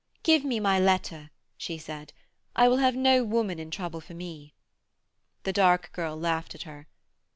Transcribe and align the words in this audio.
'Give 0.23 0.43
me 0.43 0.59
my 0.59 0.79
letter,' 0.79 1.29
she 1.57 1.77
said; 1.77 2.11
'I 2.55 2.69
will 2.69 2.77
have 2.77 2.95
no 2.95 3.23
woman 3.23 3.59
in 3.59 3.69
trouble 3.69 4.01
for 4.01 4.15
me.' 4.15 4.55
The 5.43 5.53
dark 5.53 5.91
girl 5.91 6.17
laughed 6.17 6.55
at 6.55 6.63
her. 6.63 6.87